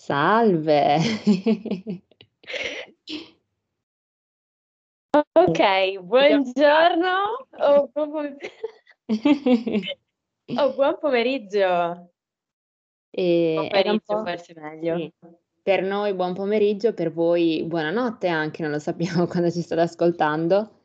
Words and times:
Salve. 0.00 0.96
Ok, 5.34 5.98
buongiorno 6.00 7.46
o 7.58 7.90
buon 7.92 8.10
pome 8.10 8.36
o 10.56 10.72
buon 10.72 10.96
pomeriggio. 10.98 11.66
Un 13.10 13.68
Pomeriggio 13.68 14.00
po' 14.06 14.24
forse 14.24 14.54
meglio. 14.56 14.96
sì, 14.96 15.12
per 15.62 15.82
noi 15.82 16.14
buon 16.14 16.32
pomeriggio, 16.32 16.94
per 16.94 17.12
voi 17.12 17.62
buonanotte 17.64 18.26
anche, 18.26 18.62
non 18.62 18.70
lo 18.70 18.78
sappiamo 18.78 19.26
quando 19.28 19.50
ci 19.50 19.60
state 19.60 19.82
ascoltando. 19.82 20.78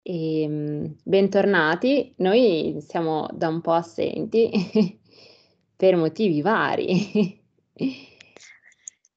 Ehm, 0.00 0.96
bentornati. 1.04 2.14
Noi 2.16 2.78
siamo 2.80 3.28
da 3.34 3.48
un 3.48 3.60
po' 3.60 3.72
assenti 3.72 4.98
per 5.76 5.96
motivi 5.96 6.40
vari. 6.40 7.46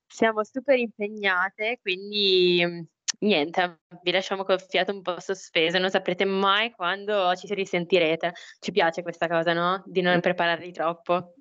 Siamo 0.08 0.44
super 0.44 0.78
impegnate, 0.78 1.80
quindi, 1.82 2.64
mhmm, 2.66 2.86
niente, 3.20 3.82
vi 4.04 4.12
lasciamo 4.12 4.44
col 4.44 4.62
fiato 4.62 4.92
un 4.92 5.02
po' 5.02 5.20
sospeso, 5.20 5.80
non 5.80 5.90
saprete 5.90 6.26
mai 6.26 6.72
quando 6.72 7.34
ci 7.36 7.52
risentirete. 7.54 8.34
Ci 8.60 8.72
piace 8.72 9.02
questa 9.02 9.28
cosa, 9.28 9.54
no, 9.54 9.82
di 9.86 10.02
non 10.02 10.20
prepararli 10.20 10.72
troppo. 10.72 11.34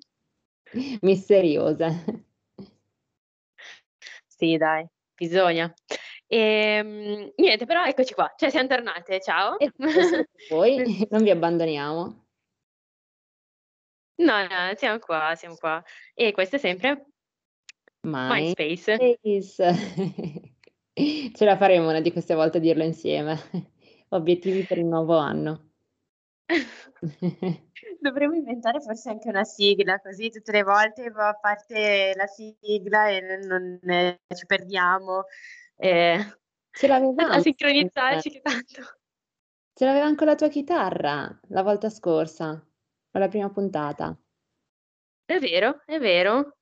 Misteriose. 1.01 2.25
Sì 4.25 4.57
dai, 4.57 4.87
bisogna. 5.13 5.71
Ehm, 6.27 7.31
niente, 7.35 7.65
però 7.65 7.83
eccoci 7.83 8.13
qua, 8.13 8.33
cioè 8.37 8.49
siam 8.49 8.67
tornate, 8.67 9.19
ciao. 9.19 9.59
E 9.59 9.71
voi, 10.49 10.77
non 11.11 11.23
vi 11.23 11.29
abbandoniamo. 11.29 12.29
No, 14.21 14.41
no, 14.43 14.75
siamo 14.75 14.99
qua, 14.99 15.33
siamo 15.35 15.55
qua. 15.55 15.83
E 16.13 16.31
questo 16.31 16.57
è 16.57 16.59
sempre 16.59 17.05
Mindspace. 18.01 19.17
Mindspace. 19.21 20.55
Ce 21.33 21.45
la 21.45 21.57
faremo 21.57 21.89
una 21.89 22.01
di 22.01 22.11
queste 22.11 22.35
volte 22.35 22.57
a 22.57 22.61
dirlo 22.61 22.83
insieme. 22.83 23.39
Obiettivi 24.09 24.63
per 24.63 24.77
il 24.77 24.85
nuovo 24.85 25.17
anno. 25.17 25.69
Dovremmo 27.99 28.35
inventare 28.35 28.81
forse 28.81 29.09
anche 29.09 29.29
una 29.29 29.43
sigla, 29.43 29.99
così 29.99 30.29
tutte 30.29 30.51
le 30.51 30.63
volte 30.63 31.09
va 31.09 31.37
parte 31.39 32.13
la 32.15 32.27
sigla 32.27 33.09
e 33.09 33.21
non 33.21 33.79
non 33.81 34.17
ci 34.35 34.45
perdiamo, 34.45 35.23
ehm, 35.77 36.37
Ce 36.71 36.87
l'avevamo 36.87 37.33
a 37.33 37.39
sincronizzarci 37.39 38.29
che 38.29 38.41
tanto 38.41 38.81
Ce 39.73 39.85
l'avevamo 39.85 40.15
con 40.15 40.27
la 40.27 40.35
tua 40.35 40.49
chitarra, 40.49 41.39
la 41.47 41.63
volta 41.63 41.89
scorsa, 41.89 42.63
alla 43.11 43.27
prima 43.27 43.49
puntata. 43.49 44.17
È 45.25 45.39
vero, 45.39 45.81
è 45.85 45.99
vero. 45.99 46.57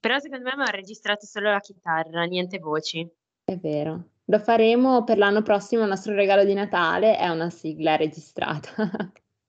Però 0.00 0.18
secondo 0.18 0.44
me 0.44 0.50
aveva 0.50 0.70
registrato 0.70 1.26
solo 1.26 1.50
la 1.50 1.60
chitarra, 1.60 2.24
niente 2.24 2.58
voci. 2.58 3.08
È 3.44 3.56
vero. 3.56 4.10
Lo 4.26 4.38
faremo 4.38 5.04
per 5.04 5.16
l'anno 5.16 5.42
prossimo, 5.42 5.82
il 5.82 5.88
nostro 5.88 6.14
regalo 6.14 6.44
di 6.44 6.52
Natale 6.52 7.16
è 7.16 7.28
una 7.28 7.50
sigla 7.50 7.96
registrata. 7.96 9.10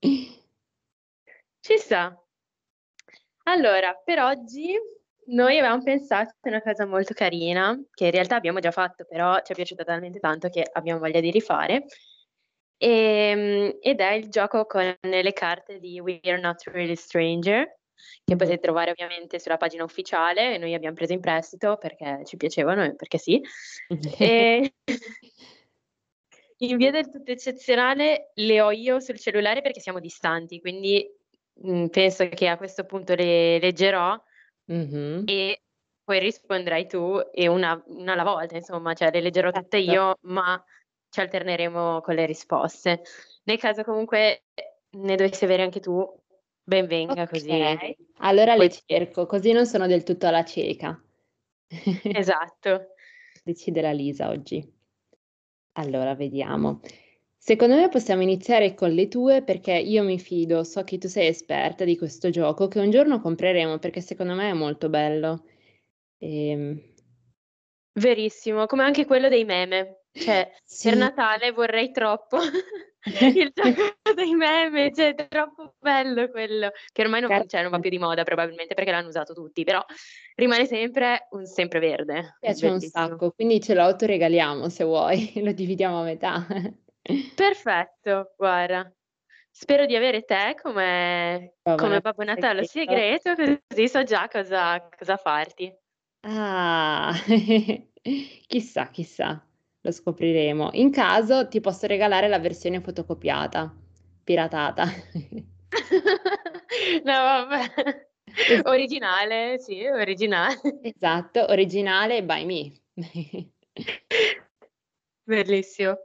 Ci 1.60 1.76
sta. 1.76 2.18
Allora, 3.44 3.94
per 4.02 4.20
oggi 4.20 4.74
noi 5.26 5.58
avevamo 5.58 5.82
pensato 5.82 6.34
a 6.40 6.48
una 6.48 6.62
cosa 6.62 6.86
molto 6.86 7.14
carina, 7.14 7.78
che 7.92 8.06
in 8.06 8.10
realtà 8.10 8.36
abbiamo 8.36 8.58
già 8.58 8.70
fatto, 8.70 9.04
però 9.04 9.40
ci 9.42 9.52
è 9.52 9.54
piaciuta 9.54 9.84
talmente 9.84 10.18
tanto 10.18 10.48
che 10.48 10.68
abbiamo 10.72 11.00
voglia 11.00 11.20
di 11.20 11.30
rifare. 11.30 11.84
Ehm, 12.82 13.76
ed 13.82 14.00
è 14.00 14.12
il 14.14 14.30
gioco 14.30 14.64
con 14.64 14.96
le 15.02 15.32
carte 15.34 15.78
di 15.78 16.00
We're 16.00 16.40
Not 16.40 16.62
Really 16.68 16.96
Stranger, 16.96 17.76
che 18.24 18.36
potete 18.36 18.58
trovare 18.58 18.90
ovviamente 18.92 19.38
sulla 19.38 19.58
pagina 19.58 19.84
ufficiale 19.84 20.54
e 20.54 20.58
noi 20.58 20.72
abbiam 20.72 20.94
preso 20.94 21.12
in 21.12 21.20
prestito 21.20 21.76
perché 21.76 22.22
ci 22.24 22.38
piacevano 22.38 22.82
e 22.84 22.94
perché 22.94 23.18
sì. 23.18 23.38
E 24.18 24.72
in 26.62 26.76
via 26.76 26.90
del 26.90 27.08
tutto 27.10 27.30
eccezionale 27.30 28.32
le 28.34 28.60
ho 28.60 28.70
io 28.70 29.00
sul 29.00 29.18
cellulare 29.18 29.62
perché 29.62 29.80
siamo 29.80 29.98
distanti, 29.98 30.60
quindi, 30.60 31.10
mhmm, 31.62 31.86
penso 31.88 32.28
che 32.28 32.48
a 32.48 32.56
questo 32.58 32.84
punto 32.84 33.14
le 33.14 33.58
leggerò 33.58 34.20
Mh-mh. 34.68 35.28
e 35.28 35.62
poi 36.04 36.18
risponderai 36.18 36.86
tu 36.88 37.18
e 37.32 37.46
una 37.48 37.80
una 37.86 38.12
alla 38.14 38.24
volta 38.24 38.56
insomma, 38.56 38.94
cioè 38.94 39.10
le 39.12 39.20
leggerò 39.20 39.52
tutte 39.52 39.78
Certo. 39.84 39.94
io, 39.94 40.16
ma 40.22 40.62
ci 41.10 41.20
alterneremo 41.20 42.00
con 42.00 42.14
le 42.14 42.26
risposte. 42.26 43.02
Nel 43.44 43.58
caso 43.58 43.82
comunque 43.82 44.44
ne 44.90 45.16
dovessi 45.16 45.44
avere 45.44 45.62
anche 45.62 45.80
tu, 45.80 46.06
ben 46.62 46.86
venga 46.86 47.26
così 47.28 47.50
Okay, 47.50 47.96
allora 48.18 48.54
le 48.54 48.68
poi 48.68 48.80
cerco, 48.86 49.26
così 49.26 49.52
non 49.52 49.66
sono 49.66 49.86
del 49.86 50.02
tutto 50.02 50.26
alla 50.26 50.44
cieca. 50.44 51.00
Esatto. 52.02 52.94
Decide 53.42 53.80
la 53.80 53.92
Lisa 53.92 54.28
oggi. 54.28 54.66
Allora 55.72 56.14
vediamo. 56.14 56.80
Secondo 57.36 57.74
me 57.74 57.88
possiamo 57.88 58.22
iniziare 58.22 58.74
con 58.74 58.90
le 58.90 59.08
tue 59.08 59.42
perché 59.42 59.72
io 59.72 60.02
mi 60.02 60.18
fido, 60.18 60.62
so 60.62 60.84
che 60.84 60.98
tu 60.98 61.08
sei 61.08 61.28
esperta 61.28 61.84
di 61.84 61.96
questo 61.96 62.28
gioco, 62.28 62.68
che 62.68 62.80
un 62.80 62.90
giorno 62.90 63.20
compreremo 63.20 63.78
perché 63.78 64.00
secondo 64.00 64.34
me 64.34 64.50
è 64.50 64.52
molto 64.52 64.88
bello. 64.88 65.44
Ehm 66.18 66.88
Verissimo, 67.92 68.66
come 68.66 68.84
anche 68.84 69.04
quello 69.04 69.28
dei 69.28 69.44
meme. 69.44 69.99
Cioè, 70.12 70.50
per 70.50 70.58
Sì. 70.64 70.96
Natale 70.96 71.52
vorrei 71.52 71.90
troppo 71.92 72.38
il 73.02 73.52
gioco 73.54 74.14
dei 74.14 74.34
meme, 74.34 74.92
cioè 74.92 75.14
è 75.14 75.28
troppo 75.28 75.74
bello 75.78 76.28
quello, 76.28 76.70
che 76.92 77.02
ormai 77.02 77.20
non 77.20 77.48
cioè 77.48 77.62
non 77.62 77.70
va 77.70 77.78
più 77.78 77.90
di 77.90 77.98
moda 77.98 78.24
probabilmente 78.24 78.74
perché 78.74 78.90
l'hanno 78.90 79.08
usato 79.08 79.32
tutti, 79.32 79.64
però 79.64 79.82
rimane 80.34 80.66
sempre 80.66 81.28
un 81.30 81.46
sempreverde. 81.46 82.36
Piace 82.40 82.66
un 82.68 82.80
sacco, 82.80 83.30
quindi 83.30 83.60
ce 83.60 83.74
lo 83.74 83.82
autoregaliamo 83.82 84.68
se 84.68 84.84
vuoi, 84.84 85.32
lo 85.42 85.52
dividiamo 85.52 86.00
a 86.00 86.04
metà. 86.04 86.46
Perfetto, 87.34 88.34
guarda. 88.36 88.92
Spero 89.52 89.84
di 89.84 89.96
avere 89.96 90.22
te 90.22 90.54
come 90.62 91.54
Babbo 91.62 91.82
come 91.82 92.00
Babbo 92.00 92.22
Natale 92.22 92.64
segreto. 92.64 93.34
segreto, 93.34 93.62
così 93.68 93.88
so 93.88 94.02
già 94.04 94.28
cosa 94.28 94.88
cosa 94.96 95.16
farti. 95.16 95.74
Ah, 96.22 97.12
chissà, 98.46 98.90
chissà, 98.90 99.44
lo 99.80 99.92
scopriremo. 99.92 100.70
In 100.72 100.90
caso 100.90 101.48
ti 101.48 101.60
posso 101.60 101.86
regalare 101.86 102.28
la 102.28 102.38
versione 102.38 102.80
fotocopiata, 102.80 103.74
piratata. 104.24 104.84
No 107.04 107.12
vabbè. 107.12 108.08
Es 108.24 108.60
Originale, 108.64 109.58
sì, 109.58 109.84
originale. 109.86 110.60
Esatto, 110.82 111.46
originale 111.48 112.22
by 112.22 112.44
me. 112.44 112.72
Bellissimo. 115.24 115.98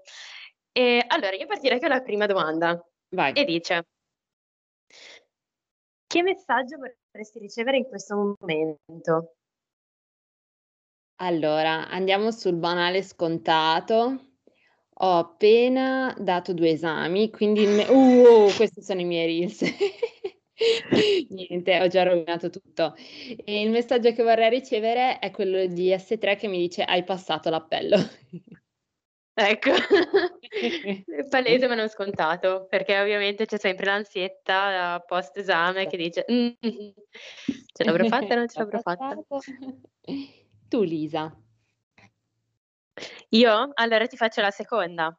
Ehm, 0.71 1.03
allora 1.07 1.35
io 1.35 1.45
partirei 1.45 1.79
con 1.79 1.89
la 1.89 2.01
prima 2.01 2.25
domanda 2.25 2.83
Vai. 3.09 3.33
e 3.33 3.45
dice 3.45 3.85
che 6.07 6.21
messaggio 6.21 6.77
vorresti 6.77 7.39
ricevere 7.39 7.77
in 7.77 7.85
questo 7.85 8.35
momento? 8.39 9.34
Allora, 11.19 11.87
andiamo 11.87 12.29
sul 12.31 12.55
banale 12.55 13.01
scontato. 13.01 14.31
Ho 14.99 15.17
appena 15.17 16.13
dato 16.17 16.53
2 16.53 16.71
esami, 16.71 17.29
quindi 17.29 17.61
il 17.61 17.69
me 17.69 17.83
uh, 17.89 18.53
questi 18.55 18.81
sono 18.81 18.99
i 19.01 19.05
miei 19.05 19.25
reels. 19.25 19.61
Niente, 21.29 21.81
ho 21.81 21.87
già 21.87 22.03
rovinato 22.03 22.49
tutto. 22.49 22.95
E 23.43 23.61
il 23.61 23.69
messaggio 23.71 24.11
che 24.13 24.23
vorrei 24.23 24.49
ricevere 24.49 25.19
è 25.19 25.31
quello 25.31 25.65
di 25.67 25.93
S3 25.97 26.35
che 26.35 26.47
mi 26.47 26.57
dice: 26.59 26.83
"Hai 26.83 27.03
passato 27.03 27.49
l'appello." 27.49 27.97
Ecco, 29.37 29.71
è 30.41 31.27
palese 31.29 31.67
ma 31.67 31.75
non 31.75 31.89
scontato, 31.89 32.67
perché 32.69 32.97
ovviamente 32.99 33.45
c'è 33.45 33.57
sempre 33.57 33.85
l'ansietta 33.85 35.03
post 35.05 35.37
esame 35.37 35.87
che 35.87 35.97
dice: 35.97 36.25
"Mh-mh, 36.27 36.93
ce 37.73 37.83
l'avrò 37.83 38.05
fatta 38.05 38.33
o 38.33 38.37
non 38.37 38.47
ce 38.47 38.59
l'avrò 38.59 38.79
fatta?" 38.79 39.17
Tu 40.69 40.83
Lisa. 40.83 41.35
Io? 43.31 43.71
Allora 43.73 44.05
ti 44.07 44.17
faccio 44.17 44.41
la 44.41 44.51
seconda. 44.51 45.15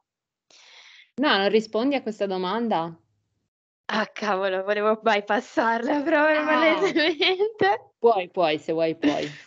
No, 1.19 1.35
non 1.39 1.49
rispondi 1.49 1.95
a 1.95 2.03
questa 2.03 2.27
domanda? 2.27 2.95
Ah 3.89 4.07
cavolo, 4.13 4.65
volevo 4.65 4.97
bypassarla 5.01 6.03
proprio 6.03 6.45
Ah. 6.45 6.45
palesemente. 6.45 7.93
Puoi, 8.01 8.29
puoi, 8.31 8.59
se 8.59 8.73
vuoi 8.73 8.95
puoi. 8.97 9.39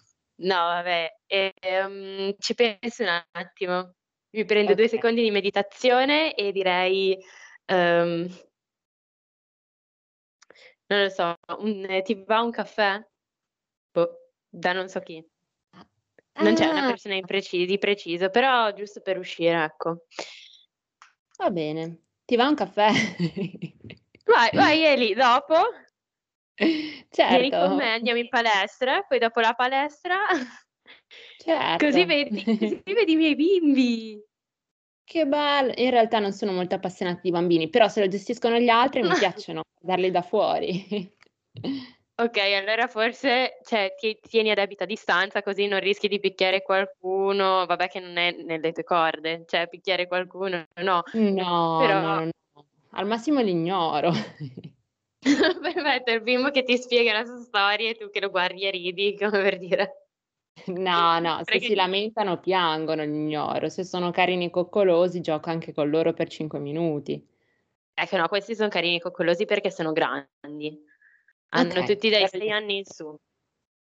No 0.42 0.56
vabbè, 0.56 1.10
ehm, 1.28 2.34
ci 2.40 2.54
penso 2.56 3.04
un 3.04 3.22
attimo. 3.32 3.94
Mi 4.32 4.46
prendo 4.46 4.74
2 4.74 4.88
Okay. 4.88 4.88
secondi 4.88 5.22
di 5.22 5.32
meditazione 5.32 6.34
e 6.36 6.52
direi, 6.54 7.18
uhm 7.68 8.28
non 10.90 11.04
lo 11.04 11.10
so, 11.10 11.36
un 11.60 12.02
"ti 12.04 12.24
va 12.26 12.42
un 12.42 12.50
caffè?" 12.52 13.00
Boh, 13.94 14.10
da 14.50 14.74
non 14.74 14.90
so 14.90 15.00
chi. 15.02 15.24
Non 16.34 16.54
c'è 16.54 16.68
una 16.68 16.86
Ah. 16.86 16.88
persona 16.88 17.20
preci 17.22 17.66
di 17.66 17.78
preciso, 17.78 18.30
però 18.30 18.72
giusto 18.74 19.02
per 19.02 19.18
uscire, 19.18 19.64
ecco. 19.64 20.06
Va 21.38 21.50
bene. 21.52 22.04
Ti 22.26 22.36
va 22.36 22.48
un 22.48 22.56
caffè? 22.56 22.90
Vai, 24.26 24.50
vai 24.54 24.84
Eli, 24.86 25.14
dopo? 25.16 25.56
certo. 27.10 27.38
Vieni 27.38 27.50
con 27.50 27.76
me, 27.76 27.94
andiamo 27.94 28.20
in 28.20 28.30
palestra, 28.30 29.02
poi 29.04 29.20
dopo 29.20 29.40
la 29.40 29.54
palestra... 29.54 30.18
Certo. 31.38 31.86
Così 31.86 32.06
vedi, 32.06 32.44
così 32.44 32.82
vedi 32.86 33.12
i 33.14 33.16
miei 33.16 33.36
bimbi. 33.36 34.22
Che 35.04 35.26
bello! 35.26 35.72
In 35.78 35.90
realtà 35.90 36.20
non 36.20 36.32
sono 36.34 36.52
molto 36.52 36.76
appassionata 36.76 37.20
di 37.24 37.32
bambini, 37.32 37.70
però 37.70 37.88
se 37.88 38.02
lo 38.02 38.08
gestiscono 38.08 38.58
gli 38.60 38.70
altri 38.70 39.02
mi 39.02 39.14
piacciono 39.18 39.64
darli 39.80 40.12
da 40.12 40.22
fuori. 40.22 41.12
Ok, 42.20 42.38
allora 42.38 42.88
forse 42.88 43.60
cioè, 43.64 43.96
ti 43.98 44.20
tieni 44.20 44.52
a 44.52 44.54
debita 44.54 44.84
distanza 44.84 45.42
così 45.42 45.68
non 45.68 45.80
rischi 45.80 46.10
di 46.10 46.20
picchiare 46.20 46.62
qualcuno, 46.62 47.66
vabbè 47.66 47.88
che 47.88 48.02
non 48.02 48.18
è 48.18 48.32
nelle 48.32 48.74
tue 48.74 48.84
corde, 48.84 49.46
cioè 49.48 49.70
picchiare 49.70 50.06
qualcuno 50.06 50.66
no. 50.82 51.04
No, 51.14 51.78
Però... 51.80 52.02
no, 52.02 52.26
no, 52.26 52.32
al 52.92 53.08
massimo 53.08 53.40
l'ignoro. 53.40 54.12
Perfetto, 55.22 56.12
il 56.12 56.22
bimbo 56.22 56.50
che 56.52 56.64
ti 56.64 56.78
spiega 56.78 57.14
la 57.14 57.24
sua 57.24 57.40
storia 57.40 57.90
e 57.90 57.96
tu 57.96 58.10
che 58.10 58.20
lo 58.20 58.30
guardi 58.30 58.66
e 58.66 58.72
ridi, 58.72 59.16
come 59.18 59.42
per 59.42 59.58
dire. 59.58 60.08
No, 60.66 61.20
no, 61.20 61.40
se 61.48 61.62
si 61.62 61.74
lamentano 61.74 62.38
piangono, 62.42 63.02
l'ignoro. 63.02 63.70
Se 63.70 63.86
sono 63.86 64.12
carini 64.12 64.48
e 64.48 64.50
coccolosi, 64.50 65.22
gioco 65.22 65.50
anche 65.50 65.74
con 65.74 65.90
loro 65.90 66.12
per 66.12 66.28
5 66.28 66.60
minuti. 66.60 67.26
Ecco, 67.94 68.18
no, 68.18 68.28
questi 68.28 68.56
sono 68.56 68.68
carini 68.68 68.98
e 68.98 69.02
coccolosi 69.02 69.46
perché 69.46 69.72
sono 69.72 69.94
grandi. 69.94 70.88
Hanno 71.50 71.80
Ok, 71.80 71.86
tutti 71.86 72.10
dai 72.10 72.22
perfetto. 72.22 72.44
6 72.44 72.52
anni 72.52 72.78
in 72.78 72.86
su. 72.86 73.16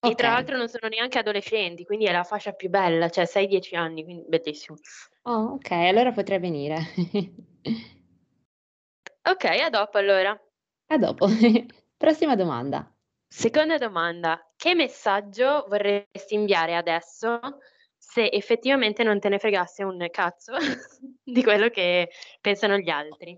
E 0.05 0.15
tra 0.15 0.29
l'altro 0.29 0.57
non 0.57 0.67
sono 0.67 0.87
neanche 0.89 1.19
adolescenti, 1.19 1.85
quindi 1.85 2.05
è 2.05 2.11
la 2.11 2.23
fascia 2.23 2.51
più 2.51 2.69
bella, 2.69 3.09
cioè 3.09 3.25
6-10 3.25 3.75
anni, 3.75 4.03
quindi 4.03 4.25
bellissimo. 4.27 4.77
Oh, 5.25 5.53
ok, 5.53 5.71
allora 5.71 6.11
potrei 6.11 6.39
venire. 6.39 6.77
Ok, 9.25 9.45
a 9.45 9.69
dopo 9.69 9.97
allora. 9.97 10.37
A 10.87 10.97
dopo. 10.97 11.27
Prossima 11.97 12.35
domanda. 12.35 12.93
Seconda 13.27 13.77
domanda, 13.77 14.39
che 14.55 14.75
messaggio 14.75 15.65
vorresti 15.67 16.35
inviare 16.35 16.75
adesso 16.75 17.39
se 17.97 18.29
effettivamente 18.29 19.03
non 19.03 19.19
te 19.19 19.29
ne 19.29 19.39
fregasse 19.39 19.83
un 19.83 20.07
cazzo 20.11 20.53
di 21.23 21.41
quello 21.43 21.69
che 21.69 22.09
pensano 22.41 22.77
gli 22.77 22.89
altri? 22.89 23.37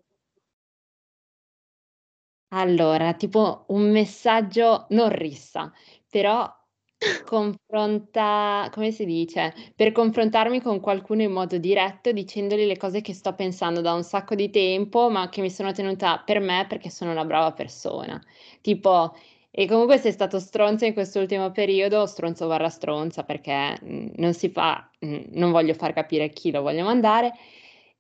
Allora, 2.58 3.14
tipo 3.14 3.66
un 3.70 3.92
messaggio 3.92 4.86
non 4.90 5.10
rissa, 5.10 5.72
però 6.10 6.50
confronta 7.26 8.70
come 8.72 8.92
si 8.92 9.04
dice, 9.06 9.54
per 9.76 9.92
confrontarmi 9.92 10.62
con 10.62 10.80
qualcuno 10.80 11.22
in 11.22 11.32
modo 11.32 11.58
diretto 11.58 12.12
dicendogli 12.14 12.66
le 12.66 12.78
cose 12.78 13.02
che 13.02 13.14
sto 13.14 13.34
pensando 13.36 13.82
da 13.82 13.94
un 13.94 14.04
sacco 14.04 14.36
di 14.36 14.50
tempo, 14.50 15.10
ma 15.10 15.28
che 15.30 15.42
mi 15.42 15.50
sono 15.52 15.72
tenuta 15.74 16.20
per 16.26 16.40
me 16.40 16.66
perché 16.68 16.90
sono 16.90 17.12
una 17.12 17.26
brava 17.26 17.52
persona. 17.52 18.20
Tipo: 18.62 19.14
"E 19.52 19.68
comunque 19.68 19.98
sei 19.98 20.14
stato 20.14 20.40
stronzo 20.40 20.86
in 20.86 20.94
quest'ultimo 20.94 21.52
periodo", 21.52 22.06
stronzo 22.06 22.48
barra 22.48 22.70
stronza 22.70 23.24
perché, 23.24 23.78
mhmm, 23.82 24.12
non 24.16 24.34
si 24.34 24.50
fa 24.50 24.90
mhmm, 25.00 25.26
non 25.32 25.52
voglio 25.52 25.74
far 25.74 25.92
capire 25.94 26.30
chi 26.30 26.52
lo 26.52 26.62
voglio 26.62 26.86
mandare, 26.86 27.34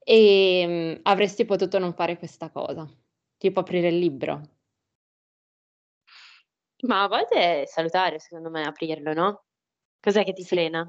ehm, 0.03 0.99
"avresti 1.03 1.43
potuto 1.45 1.77
non 1.79 1.93
fare 1.93 2.17
questa 2.17 2.49
cosa". 2.49 2.89
Tipo 3.45 3.59
aprire 3.59 3.89
il 3.89 4.00
libro. 4.00 4.42
Ma 6.83 7.03
a 7.03 7.07
volte 7.07 7.62
è 7.63 7.65
salutare 7.65 8.19
secondo 8.19 8.50
me 8.50 8.63
aprirlo, 8.65 9.13
no? 9.13 9.44
Cos'è 10.00 10.24
che 10.25 10.33
ti 10.33 10.44
Sì. 10.44 10.47
frena? 10.50 10.88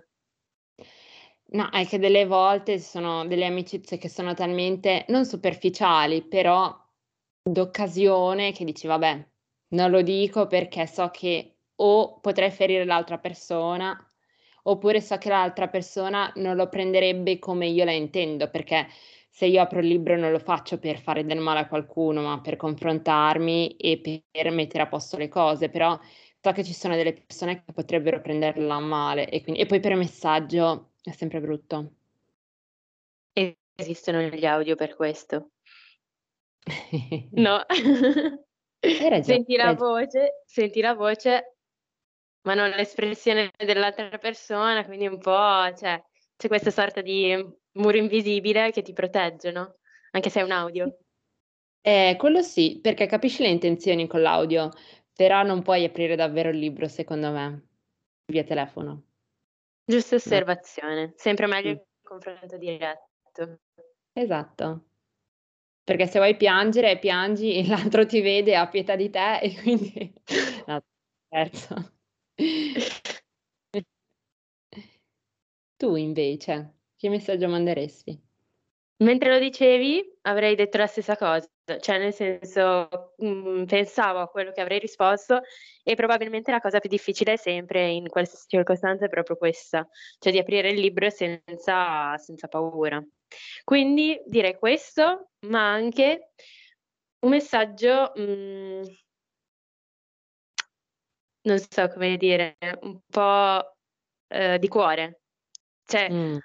No, 1.50 1.70
è 1.70 1.86
che 1.86 1.98
delle 2.00 2.26
volte 2.26 2.78
sono 2.80 3.24
delle 3.26 3.44
amicizie 3.46 3.98
che 3.98 4.08
sono 4.08 4.34
talmente 4.34 5.04
non 5.08 5.24
superficiali, 5.24 6.22
però 6.26 6.74
d'occasione 7.42 8.50
che 8.52 8.64
dici: 8.64 8.86
"Vabbè, 8.88 9.28
non 9.68 9.90
lo 9.92 10.02
dico 10.02 10.46
perché 10.48 10.86
so 10.88 11.10
che 11.10 11.58
o 11.76 12.18
potrei 12.20 12.50
ferire 12.50 12.84
l'altra 12.84 13.18
persona, 13.18 13.96
oppure 14.64 15.00
so 15.00 15.18
che 15.18 15.28
l'altra 15.28 15.68
persona 15.68 16.32
non 16.36 16.56
lo 16.56 16.68
prenderebbe 16.68 17.38
come 17.38 17.68
io 17.68 17.84
la 17.84 17.92
intendo", 17.92 18.50
perché 18.50 18.88
se 19.36 19.44
io 19.44 19.60
apro 19.60 19.80
il 19.80 19.86
libro 19.86 20.16
non 20.16 20.30
lo 20.30 20.38
faccio 20.38 20.78
per 20.78 20.98
fare 20.98 21.22
del 21.22 21.40
male 21.40 21.58
a 21.58 21.68
qualcuno, 21.68 22.22
ma 22.22 22.40
per 22.40 22.56
confrontarmi 22.56 23.76
e 23.76 24.22
per 24.30 24.50
mettere 24.50 24.84
a 24.84 24.86
posto 24.86 25.18
le 25.18 25.28
cose, 25.28 25.68
però 25.68 25.94
so 26.40 26.52
che 26.52 26.64
ci 26.64 26.72
sono 26.72 26.96
delle 26.96 27.12
persone 27.12 27.62
che 27.62 27.70
potrebbero 27.74 28.22
prenderla 28.22 28.76
a 28.76 28.80
male 28.80 29.28
e 29.28 29.42
quindi 29.42 29.60
e 29.60 29.66
poi 29.66 29.78
per 29.78 29.94
messaggio 29.94 30.92
è 31.02 31.10
sempre 31.10 31.40
brutto. 31.40 31.96
Esistono 33.74 34.22
gli 34.22 34.46
audio 34.46 34.74
per 34.74 34.96
questo. 34.96 35.50
No. 37.32 37.62
Hai 37.66 39.08
ragione, 39.10 39.22
Senti 39.22 39.56
la 39.56 39.74
voce 39.74 40.42
senti 40.46 40.80
la 40.80 40.94
voce, 40.94 41.56
ma 42.46 42.54
non 42.54 42.70
l'espressione 42.70 43.52
dell'altra 43.58 44.16
persona, 44.16 44.86
quindi 44.86 45.06
un 45.06 45.18
po' 45.18 45.74
cioè, 45.76 46.02
c'è 46.36 46.48
questa 46.48 46.70
sorta 46.70 47.00
di 47.00 47.34
muro 47.72 47.96
invisibile 47.96 48.70
che 48.70 48.82
ti 48.82 48.92
protegge, 48.92 49.50
no, 49.50 49.76
anche 50.10 50.30
se 50.30 50.40
è 50.40 50.42
un 50.42 50.52
audio. 50.52 50.98
Eh, 51.80 52.16
quello 52.18 52.42
sì, 52.42 52.80
perché 52.80 53.06
capisci 53.06 53.42
le 53.42 53.48
intenzioni 53.48 54.06
con 54.06 54.20
l'audio, 54.20 54.70
però 55.14 55.42
non 55.42 55.62
puoi 55.62 55.84
aprire 55.84 56.16
davvero 56.16 56.50
il 56.50 56.58
libro 56.58 56.88
secondo 56.88 57.30
me, 57.30 57.68
via 58.26 58.44
telefono. 58.44 59.04
Giusta 59.84 60.16
osservazione, 60.16 61.12
sempre 61.16 61.46
meglio 61.46 61.70
il 61.70 61.82
confronto 62.02 62.58
diretto. 62.58 63.60
Esatto. 64.12 64.86
Perché 65.84 66.06
se 66.08 66.18
vuoi 66.18 66.36
piangere, 66.36 66.98
piangi 66.98 67.54
e 67.54 67.64
l'altro 67.68 68.04
ti 68.04 68.20
vede, 68.20 68.56
ha 68.56 68.68
pietà 68.68 68.96
di 68.96 69.08
te 69.08 69.38
e 69.38 69.54
quindi 69.54 70.12
no, 70.66 70.82
scherzo. 71.26 71.92
Tu 75.80 75.94
invece, 75.96 76.74
che 76.96 77.10
messaggio 77.10 77.48
manderesti? 77.48 78.18
Mentre 79.00 79.30
lo 79.30 79.38
dicevi 79.38 80.02
avrei 80.22 80.54
detto 80.54 80.78
la 80.78 80.86
stessa 80.86 81.16
cosa, 81.16 81.46
cioè 81.80 81.98
nel 81.98 82.14
senso, 82.14 83.12
mhmm, 83.18 83.66
pensavo 83.66 84.20
a 84.20 84.28
quello 84.28 84.52
che 84.52 84.62
avrei 84.62 84.78
risposto 84.78 85.42
e 85.82 85.94
probabilmente 85.94 86.50
la 86.50 86.60
cosa 86.60 86.78
più 86.80 86.88
difficile 86.88 87.36
sempre 87.36 87.88
in 87.90 88.08
qualsiasi 88.08 88.46
circostanza 88.48 89.04
è 89.04 89.08
proprio 89.10 89.36
questa, 89.36 89.86
cioè 90.18 90.32
di 90.32 90.38
aprire 90.38 90.70
il 90.70 90.80
libro 90.80 91.10
senza 91.10 92.16
senza 92.16 92.48
paura. 92.48 93.04
Quindi 93.64 94.18
direi 94.26 94.56
questo, 94.58 95.28
ma 95.48 95.70
anche 95.72 96.30
un 97.20 97.30
messaggio, 97.30 98.12
mhmm 98.16 98.82
non 101.44 101.58
so 101.58 101.88
come 101.88 102.16
dire, 102.16 102.56
un 102.82 103.00
po', 103.08 103.76
ehm, 104.28 104.58
di 104.58 104.68
cuore. 104.68 105.20
Cioè 105.88 106.08
Mh. 106.08 106.40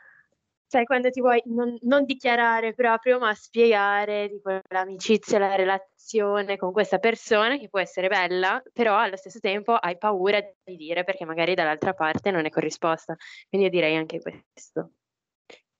sai 0.68 0.86
quando 0.86 1.10
ti 1.10 1.20
vuoi 1.20 1.42
non 1.48 1.76
non 1.82 2.06
dichiarare 2.06 2.74
proprio, 2.74 3.20
ma 3.20 3.34
spiegare 3.34 4.30
tipo 4.30 4.58
l'amicizia, 4.70 5.38
la 5.38 5.56
relazione 5.56 6.56
con 6.58 6.72
questa 6.72 6.98
persona 7.00 7.58
che 7.58 7.68
può 7.68 7.80
essere 7.80 8.08
bella, 8.08 8.62
però 8.72 8.98
allo 8.98 9.18
stesso 9.18 9.40
tempo 9.40 9.74
hai 9.74 9.98
paura 9.98 10.40
di 10.64 10.76
dire 10.78 11.04
perché 11.04 11.26
magari 11.26 11.56
dall'altra 11.56 11.94
parte 11.94 12.32
non 12.32 12.46
è 12.46 12.50
corrisposta. 12.50 13.16
Quindi 13.50 13.68
io 13.68 13.74
direi 13.74 13.98
anche 13.98 14.20
questo. 14.22 14.92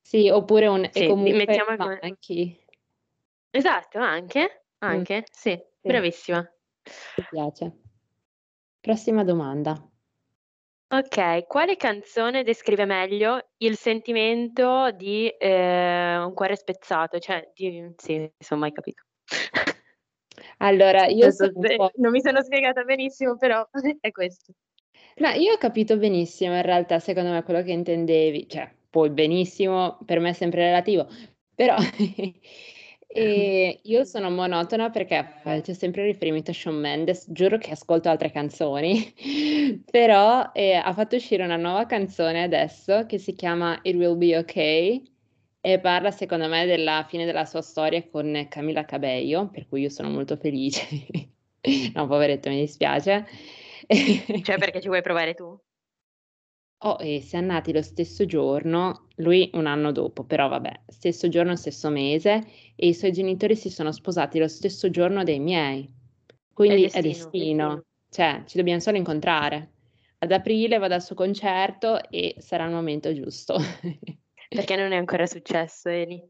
Sì, 0.06 0.30
oppure 0.30 0.68
un 0.68 0.90
e 0.94 1.04
Sì, 1.04 1.16
di 1.22 1.32
comunque 1.32 1.34
mettiamo 1.34 1.78
come 1.78 2.02
manchi. 2.02 2.66
Esatto, 3.54 4.00
anche, 4.00 4.66
anche, 4.80 5.26
sì, 5.32 5.62
Sì. 5.84 5.90
bravissima. 5.92 6.42
Mi 7.18 7.26
piace. 7.30 7.74
Prossima 8.82 9.24
domanda. 9.24 9.91
Okay, 10.94 11.46
quale 11.48 11.78
canzone 11.78 12.44
descrive 12.44 12.84
meglio 12.84 13.52
il 13.60 13.78
sentimento 13.78 14.92
di, 14.92 15.34
ehm, 15.38 16.26
un 16.26 16.34
cuore 16.34 16.58
spezzato? 16.58 17.18
Cioè 17.18 17.50
di 17.54 17.94
sì, 17.96 18.30
insomma 18.38 18.66
hai 18.66 18.74
capito. 18.74 19.04
Allora, 20.58 21.06
io 21.08 21.26
Non 21.26 21.32
so 21.32 21.46
sono 21.46 21.52
un 21.56 21.62
se 21.66 21.76
po' 21.76 21.92
non 21.96 22.12
mi 22.12 22.20
sono 22.22 22.42
spiegata 22.42 22.84
benissimo, 22.84 23.38
però 23.38 23.66
è 24.02 24.12
questo. 24.12 24.54
No, 25.18 25.30
io 25.30 25.54
ho 25.54 25.58
capito 25.58 25.98
benissimo 25.98 26.56
in 26.56 26.62
realtà 26.62 27.00
secondo 27.00 27.32
me 27.32 27.44
quello 27.44 27.62
che 27.64 27.72
intendevi, 27.72 28.48
cioè 28.50 28.70
poi 28.90 29.10
benissimo 29.12 29.98
per 30.06 30.20
me 30.20 30.30
è 30.30 30.34
sempre 30.34 30.62
relativo, 30.66 31.08
però 31.56 31.76
ehm, 33.14 33.80
io 33.84 34.04
sono 34.06 34.30
monotona 34.30 34.90
perché 34.90 35.24
faccio 35.42 35.74
sempre 35.74 36.04
riferimento 36.06 36.52
a 36.52 36.54
Shawn 36.54 36.76
Mendes, 36.78 37.26
giuro 37.30 37.58
che 37.58 37.72
ascolto 37.72 38.10
altre 38.10 38.32
canzoni, 38.32 39.14
però, 39.90 40.50
ehm, 40.54 40.82
ha 40.84 40.94
fatto 40.94 41.16
uscire 41.16 41.44
una 41.44 41.58
nuova 41.58 41.86
canzone 41.86 42.44
adesso 42.44 43.06
che 43.06 43.18
si 43.18 43.34
chiama 43.36 43.80
It 43.84 43.96
Will 43.96 44.18
Be 44.18 44.38
Okay 44.38 45.04
e 45.62 45.80
parla 45.80 46.12
secondo 46.12 46.48
me 46.48 46.66
della 46.66 47.06
fine 47.08 47.26
della 47.26 47.46
sua 47.46 47.62
storia 47.62 48.04
con 48.10 48.48
Camila 48.50 48.86
Cabello, 48.86 49.50
per 49.50 49.68
cui 49.68 49.82
io 49.82 49.90
sono 49.90 50.10
molto 50.10 50.36
felice. 50.38 50.88
No, 51.94 52.08
poveretto, 52.08 52.50
mi 52.50 52.60
dispiace. 52.62 53.24
Cioè 54.42 54.58
perché 54.58 54.82
ci 54.82 54.88
vuoi 54.88 55.04
provare 55.04 55.36
tu? 55.36 55.56
Oh, 56.84 56.98
e 57.00 57.22
siam 57.22 57.46
nati 57.46 57.72
lo 57.72 57.82
stesso 57.84 58.26
giorno, 58.26 59.08
lui 59.22 59.50
1 59.54 59.66
anno 59.66 59.92
dopo, 59.92 60.24
però 60.24 60.48
vabbè, 60.48 60.82
stesso 60.88 61.30
giorno, 61.30 61.56
stesso 61.56 61.90
mese 61.90 62.44
e 62.76 62.88
i 62.88 62.94
suoi 62.94 63.12
genitori 63.12 63.56
si 63.56 63.70
sono 63.70 63.92
sposati 63.92 64.40
lo 64.40 64.48
stesso 64.48 64.90
giorno 64.90 65.24
dei 65.24 65.40
miei. 65.40 65.84
È 65.84 66.34
Quindi 66.54 66.84
è 66.84 67.02
destino. 67.02 67.12
destino. 67.12 67.84
cioè 68.10 68.44
ci 68.46 68.58
dobbiamo 68.58 68.80
solo 68.80 68.98
incontrare. 68.98 69.72
Ad 70.20 70.32
aprile 70.32 70.78
vado 70.78 70.94
al 70.94 71.02
suo 71.02 71.16
concerto 71.16 72.10
e 72.10 72.36
sarà 72.38 72.66
il 72.66 72.72
momento 72.72 73.14
giusto. 73.14 73.58
Perché 74.50 74.76
non 74.76 74.92
è 74.92 74.98
ancora 74.98 75.26
successo, 75.26 75.90
Eli? 75.90 76.22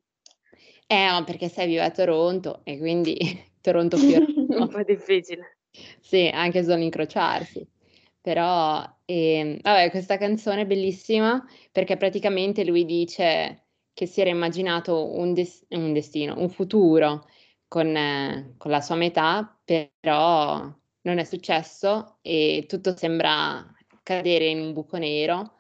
Eh, 0.86 1.24
perché 1.26 1.48
sei 1.48 1.68
viva 1.68 1.86
a 1.86 1.92
Toronto 1.92 2.62
e 2.64 2.78
quindi 2.78 3.18
Toronto 3.62 3.96
Fiorano. 3.98 4.46
Un 4.48 4.68
po' 4.68 4.84
difficile. 4.84 5.58
Sì, 6.00 6.30
anche 6.32 6.64
solo 6.64 6.84
incrociarsi. 6.84 7.66
Però, 8.22 8.84
ehm, 9.06 9.60
vabbè, 9.62 9.90
questa 9.90 10.18
canzone 10.18 10.62
è 10.62 10.66
bellissima 10.66 11.44
perché 11.72 11.98
praticamente 11.98 12.64
lui 12.64 12.86
dice 12.86 13.66
che 13.94 14.06
si 14.06 14.22
era 14.22 14.30
immaginato 14.30 15.12
un, 15.18 15.34
des- 15.34 15.66
un 15.70 15.92
destino, 15.94 16.38
un 16.40 16.50
futuro 16.50 17.26
con, 17.68 17.96
eh, 17.96 18.54
con 18.58 18.70
la 18.72 18.82
sua 18.82 18.96
metà, 18.96 19.60
però 19.66 20.60
non 21.04 21.18
è 21.18 21.24
successo 21.24 22.20
e 22.22 22.66
tutto 22.68 22.96
sembra 22.96 23.66
cadere 24.04 24.46
in 24.46 24.60
un 24.62 24.74
buco 24.74 24.98
nero, 24.98 25.56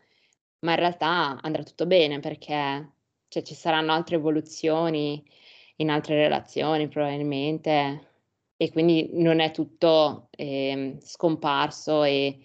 ma 0.59 0.71
in 0.73 0.77
realtà 0.77 1.39
andrà 1.41 1.63
tutto 1.63 1.85
bene 1.87 2.19
perché 2.19 2.93
cioè, 3.27 3.41
ci 3.43 3.55
saranno 3.55 3.91
altre 3.93 4.15
evoluzioni 4.17 5.23
in 5.77 5.89
altre 5.89 6.15
relazioni 6.15 6.87
probabilmente 6.87 8.10
e 8.61 8.69
quindi 8.71 9.09
non 9.13 9.39
è 9.39 9.49
tutto 9.49 10.27
eh, 10.37 10.97
scomparso 10.99 12.03
e 12.03 12.37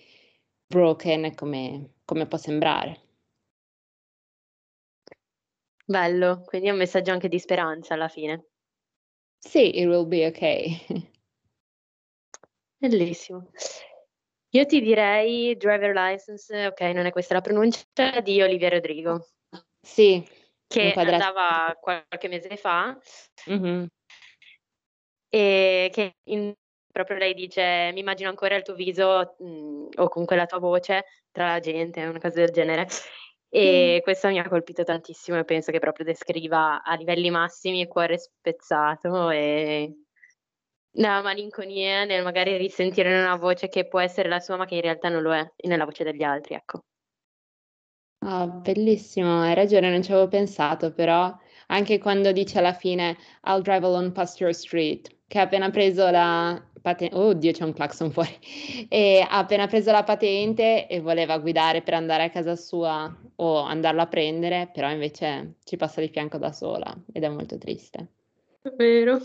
broken 0.67 1.35
come, 1.35 1.97
come 2.07 2.27
può 2.27 2.39
sembrare. 2.39 3.03
Bello, 5.85 6.43
quindi 6.47 6.69
è 6.69 6.71
un 6.71 6.79
messaggio 6.79 7.13
anche 7.13 7.29
di 7.29 7.39
speranza 7.39 7.93
alla 7.93 8.09
fine. 8.09 8.47
Sì, 9.37 9.79
it 9.79 9.87
will 9.87 10.09
be 10.09 10.25
okay. 10.25 10.87
Bellissimo. 12.79 13.51
Io 14.53 14.65
ti 14.65 14.81
direi 14.81 15.55
driver 15.59 15.95
license, 15.95 16.69
ok, 16.69 16.81
non 16.95 17.05
è 17.05 17.13
questa 17.13 17.35
la 17.35 17.43
pronuncia, 17.43 17.85
di 18.23 18.41
Olivia 18.41 18.71
Rodrigo. 18.71 19.29
Sì. 19.83 20.27
Che 20.67 20.95
andava 20.95 21.77
qualche 21.79 22.29
mese 22.29 22.57
fa. 22.57 22.99
Mm-hmm. 23.51 23.85
E 25.29 25.91
che 25.93 26.17
in, 26.25 26.53
proprio 26.91 27.19
lei 27.19 27.35
dice, 27.35 27.91
mi 27.93 28.01
immagino 28.01 28.29
ancora 28.29 28.57
il 28.57 28.63
tuo 28.63 28.75
viso 28.75 29.35
mh, 29.39 29.47
mm, 29.47 29.87
o 29.97 30.09
comunque 30.09 30.37
la 30.37 30.47
tua 30.47 30.59
voce 30.59 31.05
tra 31.31 31.53
la 31.53 31.61
gente, 31.61 32.05
una 32.05 32.21
cosa 32.21 32.41
del 32.41 32.51
genere. 32.51 32.87
E 33.49 33.99
mm. 33.99 34.03
questo 34.03 34.29
mi 34.29 34.39
ha 34.39 34.49
colpito 34.49 34.83
tantissimo 34.83 35.39
e 35.39 35.45
penso 35.45 35.71
che 35.71 35.79
proprio 35.79 36.05
descriva 36.05 36.83
a 36.83 36.95
livelli 36.95 37.31
massimi 37.31 37.81
il 37.81 37.89
cuore 37.89 38.19
spezzato 38.19 39.31
e 39.31 39.95
la 40.99 41.23
malinconia 41.23 42.05
nel 42.05 42.23
magari 42.23 42.57
risentire 42.57 43.19
una 43.19 43.37
voce 43.37 43.69
che 43.69 43.87
può 43.87 44.01
essere 44.01 44.29
la 44.29 44.41
sua 44.41 44.57
ma 44.57 44.65
che 44.65 44.75
in 44.77 44.81
realtà 44.81 45.09
non 45.09 45.23
lo 45.23 45.35
è, 45.35 45.47
nella 45.67 45.85
voce 45.85 46.05
degli 46.05 46.23
altri, 46.23 46.55
ecco. 46.55 46.85
Ah, 48.21 48.47
bellissimo, 48.47 49.41
hai 49.43 49.55
ragione, 49.55 49.91
non 49.91 50.03
ci 50.03 50.11
avevo 50.11 50.29
pensato, 50.29 50.93
però 50.93 51.33
anche 51.69 51.99
quando 51.99 52.33
dice 52.33 52.59
alla 52.59 52.73
fine 52.73 53.17
I'll 53.45 53.61
drive 53.61 53.87
along 53.87 54.13
past 54.13 54.41
your 54.41 54.55
street, 54.55 55.16
che 55.27 55.39
ha 55.39 55.43
appena 55.43 55.71
preso 55.71 56.09
la 56.11 56.63
patente, 56.81 57.17
oddio 57.17 57.53
c'è 57.53 57.65
un 57.65 57.73
clacson 57.73 58.11
fuori, 58.13 58.39
e 58.89 59.27
ha 59.29 59.39
appena 59.39 59.67
preso 59.67 59.91
la 59.91 60.05
patente 60.05 60.87
e 60.87 61.01
voleva 61.01 61.39
guidare 61.39 61.83
per 61.83 61.95
andare 61.95 62.25
a 62.25 62.31
casa 62.31 62.55
sua 62.55 63.13
o 63.37 63.61
andarlo 63.61 64.03
a 64.03 64.07
prendere, 64.07 64.71
però 64.73 64.91
invece 64.91 65.57
ci 65.65 65.77
passa 65.77 66.01
di 66.01 66.09
fianco 66.09 66.39
da 66.39 66.53
sola 66.53 66.95
ed 67.13 67.25
è 67.25 67.29
molto 67.29 67.59
triste. 67.59 68.13
Vero. 68.77 69.21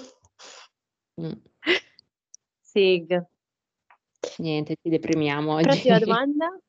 Mm. 1.22 1.32
Sig. 2.60 3.26
Niente, 4.38 4.78
ci 4.82 4.90
deprimiamo 4.90 5.54
oggi. 5.54 5.64
Prossima 5.64 6.00
domanda. 6.00 6.60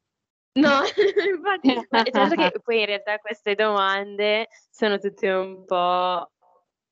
No, 0.54 0.80
infatti, 1.32 2.10
certo 2.10 2.34
che 2.34 2.60
poi 2.62 2.80
in 2.80 2.86
realtà 2.86 3.16
queste 3.16 3.54
domande 3.54 4.48
sono 4.70 4.98
tutte 4.98 5.30
un 5.30 5.64
po' 5.64 6.30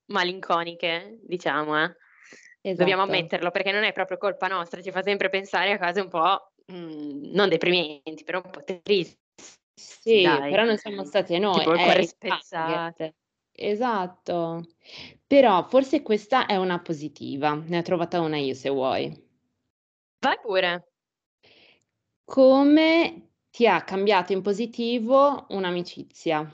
malinconiche, 0.07 1.19
diciamo, 1.23 1.83
eh. 1.83 1.97
Esatto. 2.63 2.81
Dobbiamo 2.81 3.03
ammetterlo, 3.03 3.51
perché 3.51 3.73
non 3.73 3.85
è 3.85 3.93
proprio 3.93 4.19
colpa 4.19 4.47
nostra, 4.47 4.83
ci 4.83 4.91
fa 4.91 5.03
sempre 5.03 5.31
pensare 5.31 5.73
a 5.73 5.79
cose 5.79 6.01
un 6.01 6.09
po' 6.09 6.53
mh, 6.67 6.75
mm, 6.75 7.33
non 7.33 7.49
deprimenti, 7.49 8.23
però 8.25 8.41
un 8.45 8.51
po' 8.51 8.63
tristi. 8.63 9.19
Sì, 9.75 10.23
dai. 10.23 10.51
però 10.51 10.65
non 10.65 10.77
siamo 10.77 11.05
state 11.05 11.39
noi. 11.39 11.61
Tipo 11.61 11.73
il 11.73 11.81
cuore 11.83 12.03
spezzato. 12.07 13.15
Esatto. 13.53 14.67
Però 15.27 15.67
forse 15.69 16.03
questa 16.03 16.47
è 16.47 16.57
una 16.57 16.81
positiva, 16.81 17.55
ne 17.55 17.79
ho 17.79 17.83
trovata 17.83 18.21
una 18.21 18.37
io 18.37 18.55
se 18.55 18.69
vuoi. 18.69 19.29
Vai 20.19 20.39
pure. 20.41 20.93
Come 22.25 23.31
ti 23.51 23.67
ha 23.67 23.83
cambiato 23.83 24.33
in 24.33 24.43
positivo 24.43 25.47
un'amicizia? 25.49 26.49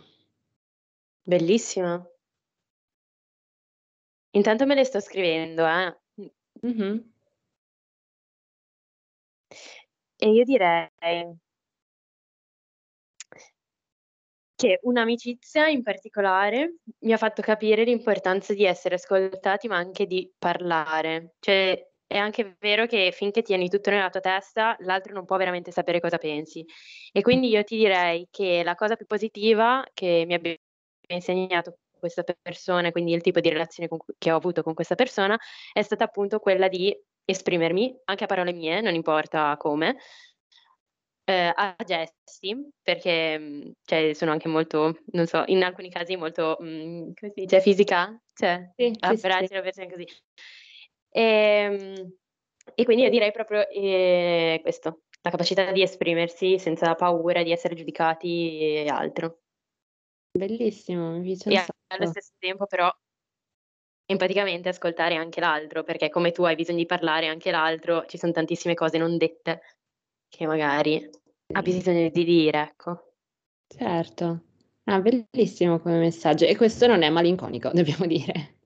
Bellissima. 1.25 2.04
Intanto 4.37 4.66
me 4.66 4.75
le 4.75 4.85
sto 4.85 5.00
scrivendo, 5.00 5.66
eh. 5.66 5.97
Mh-mh. 6.62 7.05
E 10.19 10.26
io 10.31 10.45
direi 10.45 10.90
che 14.55 14.78
un'amicizia 14.83 15.69
in 15.69 15.83
particolare 15.83 16.76
mi 17.00 17.12
ha 17.12 17.19
fatto 17.19 17.43
capire 17.43 17.85
l'importanza 17.85 18.55
di 18.55 18.64
essere 18.64 18.95
ascoltati, 18.97 19.69
ma 19.69 19.76
anche 19.76 20.07
di 20.07 20.33
parlare. 20.38 21.35
Cioè, 21.40 21.90
è 22.07 22.16
anche 22.16 22.57
vero 22.61 22.87
che 22.87 23.11
finché 23.12 23.43
tieni 23.43 23.69
tutto 23.69 23.90
nella 23.90 24.09
tua 24.11 24.21
testa, 24.21 24.76
l'altro 24.81 25.12
non 25.12 25.25
può 25.26 25.37
veramente 25.37 25.73
sapere 25.73 26.00
cosa 26.00 26.19
pensi. 26.19 26.64
E 27.12 27.21
quindi 27.23 27.49
io 27.49 27.64
ti 27.64 27.76
direi 27.76 28.28
che 28.31 28.62
la 28.64 28.75
cosa 28.75 28.97
più 28.97 29.07
positiva 29.07 29.85
che 29.93 30.25
mi 30.26 30.35
abbia 30.35 30.55
insegnato 31.09 31.78
questa 31.99 32.25
persona, 32.41 32.91
quindi 32.91 33.12
il 33.12 33.21
tipo 33.21 33.41
di 33.41 33.49
relazione 33.49 33.88
cui, 33.88 33.99
che 34.19 34.33
ho 34.33 34.37
avuto 34.37 34.62
con 34.62 34.75
questa 34.75 34.95
persona, 34.95 35.38
è 35.73 35.83
stata 35.83 36.05
appunto 36.05 36.38
quella 36.38 36.69
di 36.69 36.97
esprimermi 37.25 38.00
anche 38.05 38.25
a 38.25 38.26
parole 38.26 38.53
mie, 38.53 38.81
non 38.81 38.95
importa 38.95 39.57
come, 39.59 39.97
eh, 41.25 41.53
a 41.55 41.75
gesti, 41.85 42.71
perché 42.83 43.38
mm, 43.38 43.71
cioè, 43.85 44.12
sono 44.15 44.31
anche 44.31 44.49
molto, 44.49 45.00
non 45.12 45.26
so, 45.26 45.43
in 45.47 45.62
alcuni 45.65 45.91
casi 45.91 46.17
molto, 46.17 46.57
mh, 46.61 46.67
mm, 46.67 47.00
come 47.15 47.33
si 47.35 47.41
dice, 47.41 47.61
fisica, 47.61 48.17
cioè 48.33 48.71
sì, 48.76 48.93
abbracci 49.00 49.49
sì, 49.49 49.55
la 49.55 49.62
persona 49.62 49.88
così. 49.88 50.07
E, 51.11 51.23
ehm, 51.23 52.17
e, 52.75 52.85
quindi 52.85 53.03
io 53.05 53.11
direi 53.11 53.33
proprio 53.33 53.69
eh, 53.69 54.61
questo, 54.62 55.03
la 55.23 55.31
capacità 55.31 55.73
di 55.73 55.83
esprimersi 55.83 56.59
senza 56.59 56.95
paura 56.95 57.43
di 57.43 57.50
essere 57.50 57.75
giudicati 57.75 58.61
e 58.61 58.88
altro. 58.88 59.41
Bellissimo, 60.37 61.12
mi 61.12 61.37
piace 61.37 61.50
E 61.50 61.95
allo 61.95 62.07
stesso 62.07 62.33
tempo 62.38 62.66
però 62.66 62.90
empaticamente 64.07 64.69
ascoltare 64.69 65.16
anche 65.16 65.40
l'altro, 65.40 65.83
perché 65.83 66.09
come 66.09 66.31
tu 66.31 66.45
hai 66.45 66.55
bisogno 66.55 66.78
di 66.78 66.87
parlare 66.87 67.26
anche 67.26 67.50
l'altro, 67.50 68.05
ci 68.07 68.19
sono 68.19 68.33
tantissime 68.33 68.75
cose 68.75 68.99
non 68.99 69.16
dette 69.16 69.61
che 70.28 70.47
magari 70.47 71.09
ha 71.52 71.62
bisogno 71.62 72.09
di 72.09 72.25
dire, 72.25 72.61
ecco. 72.61 73.12
Certo. 73.66 74.43
Ah, 74.85 75.00
bellissimo 75.00 75.81
come 75.81 75.99
messaggio. 75.99 76.45
E 76.45 76.57
questo 76.57 76.87
non 76.87 77.02
è 77.02 77.11
malinconico, 77.11 77.71
dobbiamo 77.75 78.07
dire. 78.07 78.59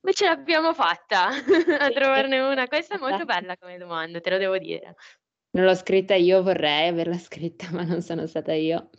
Ma 0.00 0.12
ce 0.12 0.26
l'abbiamo 0.26 0.72
fatta 0.74 1.28
a 1.78 1.90
trovarne 1.90 2.40
una. 2.40 2.66
Questa 2.66 2.94
è 2.94 2.98
molto 2.98 3.16
esatto. 3.16 3.40
bella 3.40 3.56
come 3.56 3.78
domanda, 3.78 4.20
te 4.20 4.30
lo 4.30 4.38
devo 4.38 4.58
dire. 4.58 4.94
Non 5.50 5.66
l'ho 5.66 5.74
scritta 5.74 6.14
io, 6.14 6.42
vorrei 6.42 6.88
averla 6.88 7.18
scritta, 7.18 7.68
ma 7.72 7.82
non 7.82 8.00
sono 8.02 8.26
stata 8.26 8.52
io. 8.52 8.90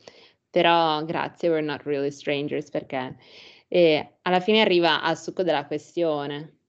Però 0.55 1.03
grazie, 1.03 1.50
we're 1.50 1.62
not 1.62 1.83
really 1.83 2.09
strangers, 2.09 2.69
perché 2.69 3.17
eh, 3.67 4.19
alla 4.21 4.39
fine 4.39 4.62
arriva 4.62 5.01
al 5.01 5.17
succo 5.17 5.43
della 5.43 5.65
questione, 5.65 6.59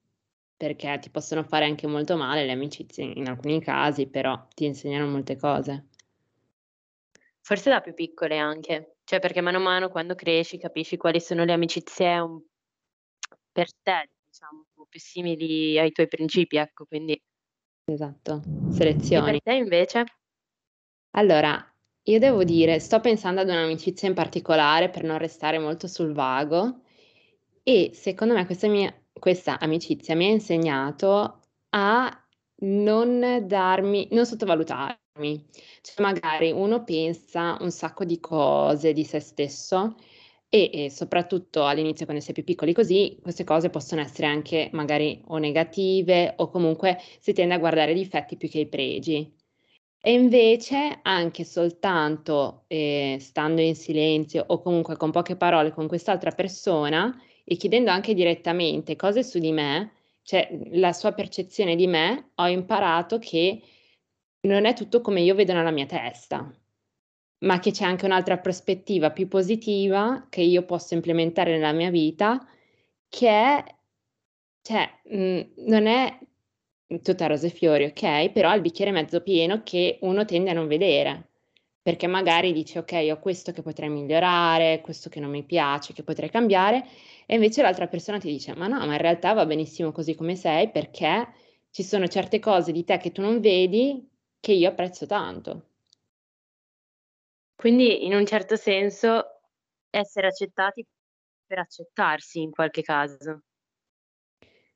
perché 0.57 0.99
ti 0.99 1.09
possono 1.09 1.41
fare 1.45 1.63
anche 1.63 1.87
molto 1.87 2.17
male 2.17 2.43
le 2.43 2.51
amicizie 2.51 3.05
in 3.05 3.29
alcuni 3.29 3.61
casi, 3.61 4.07
però 4.07 4.45
ti 4.53 4.65
insegnano 4.65 5.07
molte 5.07 5.37
cose. 5.37 5.87
Forse 7.39 7.69
da 7.69 7.79
più 7.79 7.93
piccole 7.93 8.37
anche, 8.37 8.97
cioè 9.05 9.21
perché 9.21 9.39
mano 9.39 9.59
a 9.59 9.61
mano 9.61 9.87
quando 9.87 10.15
cresci 10.15 10.57
capisci 10.57 10.97
quali 10.97 11.21
sono 11.21 11.45
le 11.45 11.53
amicizie 11.53 12.19
un... 12.19 12.41
per 13.53 13.69
te, 13.81 14.09
diciamo, 14.25 14.65
più 14.89 14.99
simili 14.99 15.79
ai 15.79 15.93
tuoi 15.93 16.09
principi, 16.09 16.57
ecco, 16.57 16.83
quindi... 16.83 17.17
Esatto, 17.85 18.41
selezioni. 18.69 19.29
E 19.29 19.31
per 19.31 19.41
te 19.43 19.53
invece? 19.53 20.03
Allora, 21.11 21.71
io 22.09 22.19
devo 22.19 22.43
dire, 22.43 22.79
sto 22.79 22.99
pensando 22.99 23.41
ad 23.41 23.49
un'amicizia 23.49 24.07
in 24.07 24.13
particolare 24.13 24.89
per 24.89 25.03
non 25.03 25.17
restare 25.17 25.59
molto 25.59 25.87
sul 25.87 26.13
vago 26.13 26.81
e 27.63 27.91
secondo 27.93 28.33
me 28.33 28.45
questa 28.45 28.67
mia 28.67 28.93
questa 29.19 29.59
amicizia 29.59 30.15
mi 30.15 30.25
ha 30.27 30.29
insegnato 30.29 31.41
a 31.69 32.27
non 32.59 33.43
darmi 33.45 34.07
non 34.11 34.25
sottovalutarmi. 34.25 35.45
Cioè 35.81 36.01
magari 36.01 36.51
uno 36.51 36.83
pensa 36.83 37.57
un 37.61 37.71
sacco 37.71 38.05
di 38.05 38.19
cose 38.19 38.93
di 38.93 39.03
se 39.03 39.19
stesso, 39.19 39.95
e, 40.49 40.69
e 40.73 40.89
soprattutto 40.89 41.65
all'inizio 41.65 42.05
quando 42.05 42.23
si 42.23 42.31
è 42.31 42.33
più 42.33 42.43
piccoli 42.43 42.73
così, 42.73 43.17
queste 43.21 43.43
cose 43.43 43.69
possono 43.69 44.01
essere 44.01 44.27
anche 44.27 44.69
magari 44.73 45.21
o 45.27 45.37
negative 45.37 46.33
o 46.37 46.49
comunque 46.49 46.97
si 47.19 47.33
tende 47.33 47.53
a 47.55 47.59
guardare 47.59 47.91
i 47.91 47.95
difetti 47.95 48.37
più 48.37 48.49
che 48.49 48.59
i 48.59 48.67
pregi. 48.67 49.36
E 49.99 50.13
invece 50.13 50.99
anche 51.01 51.43
soltanto 51.43 52.63
eh, 52.67 53.17
stando 53.19 53.61
in 53.61 53.75
silenzio 53.75 54.43
o 54.47 54.61
comunque 54.61 54.95
con 54.95 55.11
poche 55.11 55.35
parole 55.35 55.71
con 55.71 55.87
quest'altra 55.87 56.31
persona 56.31 57.13
e 57.43 57.55
chiedendo 57.57 57.91
anche 57.91 58.13
direttamente 58.13 58.95
cose 58.95 59.23
su 59.23 59.39
di 59.39 59.51
me, 59.51 59.91
cioè 60.23 60.49
la 60.71 60.93
sua 60.93 61.11
percezione 61.13 61.75
di 61.75 61.87
me, 61.87 62.31
ho 62.35 62.47
imparato 62.47 63.19
che 63.19 63.61
non 64.41 64.65
è 64.65 64.73
tutto 64.73 65.01
come 65.01 65.21
io 65.21 65.35
vedo 65.35 65.53
nella 65.53 65.71
mia 65.71 65.85
testa 65.85 66.49
ma 67.39 67.59
che 67.59 67.71
c'è 67.71 67.85
anche 67.85 68.05
un'altra 68.05 68.37
prospettiva 68.39 69.11
più 69.11 69.27
positiva 69.27 70.25
che 70.29 70.41
io 70.41 70.63
posso 70.65 70.93
implementare 70.95 71.51
nella 71.51 71.71
mia 71.71 71.91
vita, 71.91 72.45
che 73.09 73.29
è, 73.29 73.63
cioè, 74.61 74.89
mh, 75.05 75.17
mhmm, 75.17 75.53
non 75.67 75.85
è 75.87 76.17
tutta 77.01 77.27
rose 77.27 77.47
e 77.47 77.49
fiori, 77.49 77.83
ok? 77.85 78.31
Però 78.31 78.53
il 78.53 78.61
bicchiere 78.61 78.91
mezzo 78.91 79.21
pieno 79.21 79.61
che 79.63 79.99
uno 80.01 80.25
tende 80.25 80.51
a 80.51 80.53
non 80.53 80.67
vedere, 80.67 81.29
perché 81.81 82.07
magari 82.07 82.53
dice, 82.53 82.79
ok, 82.79 83.07
ho 83.11 83.19
questo 83.19 83.51
che 83.51 83.61
potrei 83.61 83.89
migliorare, 83.89 84.81
questo 84.81 85.09
che 85.09 85.19
non 85.19 85.29
mi 85.29 85.43
piace, 85.43 85.93
che 85.93 86.03
potrei 86.03 86.29
cambiare, 86.29 86.85
e 87.25 87.35
invece 87.35 87.61
l'altra 87.61 87.87
persona 87.87 88.17
ti 88.19 88.29
dice, 88.29 88.55
ma 88.55 88.67
no, 88.67 88.85
ma 88.85 88.93
in 88.93 88.97
realtà 88.97 89.33
va 89.33 89.45
benissimo 89.45 89.91
così 89.91 90.15
come 90.15 90.35
sei, 90.35 90.69
perché 90.71 91.27
ci 91.71 91.83
sono 91.83 92.07
certe 92.07 92.39
cose 92.39 92.71
di 92.71 92.83
te 92.83 92.97
che 92.97 93.11
tu 93.11 93.21
non 93.21 93.39
vedi 93.39 94.09
che 94.39 94.53
io 94.53 94.69
apprezzo 94.69 95.05
tanto. 95.05 95.69
Quindi 97.55 98.05
in 98.05 98.13
un 98.13 98.25
certo 98.25 98.55
senso 98.55 99.25
essere 99.89 100.27
accettati 100.27 100.85
per 101.45 101.59
accettarsi 101.59 102.41
in 102.41 102.51
qualche 102.51 102.81
caso. 102.81 103.41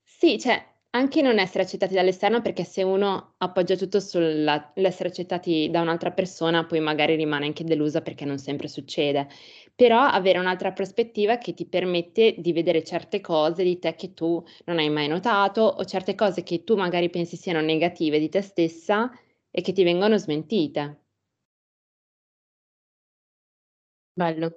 Sì, 0.03 0.39
cioè 0.39 0.63
anche 0.91 1.21
non 1.21 1.39
essere 1.39 1.63
accettati 1.63 1.93
dall'esterno 1.93 2.41
perché 2.41 2.63
se 2.63 2.83
uno 2.83 3.35
appoggia 3.37 3.75
tutto 3.75 3.99
sull'essere 3.99 5.09
accettati 5.09 5.69
da 5.69 5.81
un'altra 5.81 6.11
persona, 6.11 6.65
poi 6.65 6.79
magari 6.81 7.15
rimane 7.15 7.45
anche 7.45 7.63
delusa 7.63 8.01
perché 8.01 8.25
non 8.25 8.37
sempre 8.37 8.67
succede. 8.67 9.27
Però 9.75 9.99
avere 10.01 10.39
un'altra 10.39 10.71
prospettiva 10.73 11.37
che 11.37 11.53
ti 11.53 11.65
permette 11.67 12.35
di 12.37 12.51
vedere 12.53 12.83
certe 12.83 13.21
cose 13.21 13.63
di 13.63 13.79
te 13.79 13.95
che 13.95 14.13
tu 14.13 14.43
non 14.65 14.77
hai 14.79 14.89
mai 14.89 15.07
notato 15.07 15.61
o 15.61 15.83
certe 15.85 16.13
cose 16.15 16.43
che 16.43 16.63
tu 16.63 16.75
magari 16.75 17.09
pensi 17.09 17.35
siano 17.37 17.61
negative 17.61 18.19
di 18.19 18.29
te 18.29 18.41
stessa 18.41 19.09
e 19.49 19.61
che 19.61 19.71
ti 19.73 19.83
vengono 19.83 20.17
smentite. 20.17 20.97
Bello. 24.15 24.51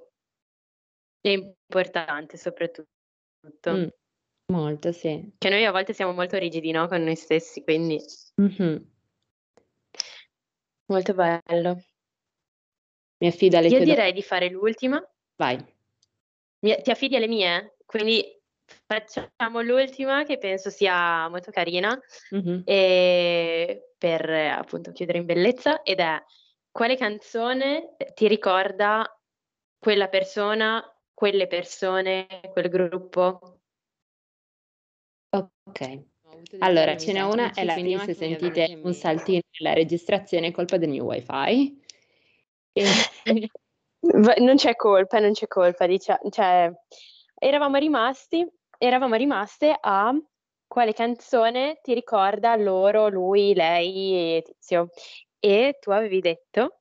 E 1.22 1.32
importante 1.32 2.36
soprattutto. 2.36 2.88
Mh, 3.68 3.88
molto, 4.52 4.92
sì. 4.92 5.34
Che 5.42 5.48
noi 5.50 5.64
a 5.64 5.70
volte 5.72 5.92
siamo 5.92 6.12
molto 6.12 6.38
rigidi, 6.38 6.70
no, 6.70 6.86
con 6.88 7.02
noi 7.02 7.16
stessi, 7.16 7.62
quindi 7.62 8.00
Mh-mh. 8.38 8.84
Molto 10.88 11.14
bello. 11.14 11.84
Mi 13.20 13.28
affido 13.28 13.56
alle 13.58 13.70
Io 13.70 13.76
tue 13.76 13.86
do 13.86 13.94
direi 13.94 14.12
di 14.12 14.22
fare 14.22 14.48
l'ultima. 14.50 15.02
Vai. 15.38 15.58
Mi 16.62 16.80
ti 16.82 16.90
affidi 16.90 17.16
alle 17.16 17.26
mie? 17.28 17.76
Quindi 17.84 18.24
facciamo 18.86 19.60
l'ultima 19.60 20.24
che 20.24 20.38
penso 20.38 20.70
sia 20.70 21.28
molto 21.28 21.50
carina, 21.50 21.98
Mh-mh. 22.32 22.64
ehm, 22.64 23.78
per 23.98 24.28
appunto 24.30 24.92
chiudere 24.92 25.18
in 25.18 25.26
bellezza 25.26 25.82
ed 25.82 26.00
è: 26.00 26.22
quale 26.70 26.96
canzone 26.96 27.96
ti 28.14 28.28
ricorda 28.28 29.04
quella 29.78 30.08
persona, 30.08 30.82
quelle 31.12 31.46
persone, 31.46 32.26
quel 32.52 32.68
gruppo. 32.70 33.53
Ok. 35.38 36.02
Allora, 36.58 36.96
ce 36.96 37.12
n'è 37.12 37.22
una 37.22 37.52
è 37.52 37.64
la 37.64 37.74
quindi 37.74 37.98
se 37.98 38.14
sentite 38.14 38.78
un 38.82 38.92
saltino 38.92 39.40
nella 39.58 39.74
registrazione 39.74 40.48
è 40.48 40.50
colpa 40.50 40.76
del 40.76 40.90
mio 40.90 41.04
wifi. 41.04 41.82
E... 44.04 44.40
non 44.40 44.56
c'è 44.56 44.74
colpa, 44.76 45.18
non 45.18 45.32
c'è 45.32 45.46
colpa, 45.46 45.86
diciamo, 45.86 46.28
cioè, 46.28 46.70
eravamo 47.38 47.76
rimasti, 47.76 48.46
eravamo 48.76 49.14
rimaste 49.14 49.74
a 49.80 50.12
quale 50.66 50.92
canzone 50.92 51.78
ti 51.82 51.94
ricorda 51.94 52.56
loro, 52.56 53.08
lui, 53.08 53.54
lei 53.54 54.36
e 54.36 54.42
Tizio. 54.42 54.88
E 55.38 55.78
tu 55.80 55.90
avevi 55.90 56.20
detto? 56.20 56.80